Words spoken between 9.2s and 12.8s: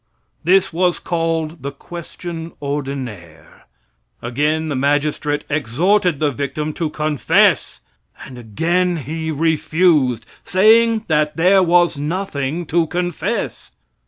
refused, saying that there was nothing